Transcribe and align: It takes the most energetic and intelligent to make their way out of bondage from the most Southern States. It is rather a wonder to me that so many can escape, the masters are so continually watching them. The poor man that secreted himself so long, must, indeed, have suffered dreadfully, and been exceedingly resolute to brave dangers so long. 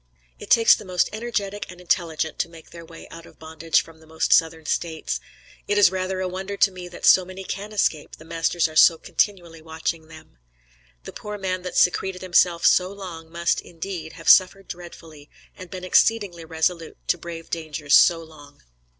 It 0.39 0.49
takes 0.49 0.73
the 0.73 0.83
most 0.83 1.09
energetic 1.13 1.67
and 1.69 1.79
intelligent 1.79 2.39
to 2.39 2.49
make 2.49 2.71
their 2.71 2.83
way 2.83 3.07
out 3.09 3.27
of 3.27 3.37
bondage 3.37 3.81
from 3.81 3.99
the 3.99 4.07
most 4.07 4.33
Southern 4.33 4.65
States. 4.65 5.19
It 5.67 5.77
is 5.77 5.91
rather 5.91 6.21
a 6.21 6.27
wonder 6.27 6.57
to 6.57 6.71
me 6.71 6.87
that 6.87 7.05
so 7.05 7.23
many 7.23 7.43
can 7.43 7.71
escape, 7.71 8.15
the 8.15 8.25
masters 8.25 8.67
are 8.67 8.75
so 8.75 8.97
continually 8.97 9.61
watching 9.61 10.07
them. 10.07 10.39
The 11.03 11.13
poor 11.13 11.37
man 11.37 11.61
that 11.61 11.77
secreted 11.77 12.23
himself 12.23 12.65
so 12.65 12.91
long, 12.91 13.31
must, 13.31 13.61
indeed, 13.61 14.13
have 14.13 14.27
suffered 14.27 14.67
dreadfully, 14.67 15.29
and 15.55 15.69
been 15.69 15.83
exceedingly 15.83 16.45
resolute 16.45 16.97
to 17.09 17.19
brave 17.19 17.51
dangers 17.51 17.93
so 17.93 18.23
long. 18.23 18.63